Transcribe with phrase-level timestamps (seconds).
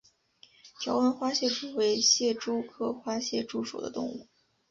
[0.79, 4.25] 条纹花蟹蛛为蟹蛛科花蟹蛛属的动物。